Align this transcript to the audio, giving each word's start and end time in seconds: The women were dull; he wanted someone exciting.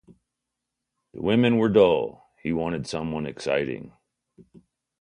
The 1.13 1.21
women 1.21 1.57
were 1.57 1.69
dull; 1.69 2.27
he 2.41 2.51
wanted 2.51 2.87
someone 2.87 3.27
exciting. 3.27 3.93